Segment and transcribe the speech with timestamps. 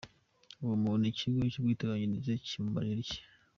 [0.63, 3.19] Uwo muntu Ikigo cy’Ubwiteganyirize kimumarira iki?.